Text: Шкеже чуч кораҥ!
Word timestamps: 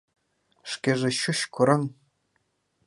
Шкеже 0.71 1.09
чуч 1.21 1.39
кораҥ! 1.55 1.83